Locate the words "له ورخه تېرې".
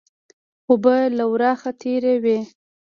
1.17-2.15